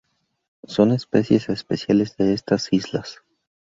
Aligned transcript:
Son 0.63 0.89
especies 0.93 1.47
especiales 1.49 2.17
de 2.17 2.33
estas 2.33 2.73
islas. 2.73 3.21